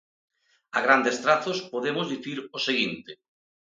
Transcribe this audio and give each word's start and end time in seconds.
A 0.77 0.79
grandes 0.85 1.17
trazos, 1.23 1.57
podemos 1.71 2.05
dicir 2.13 2.37
o 2.57 2.59
seguinte: 2.67 3.11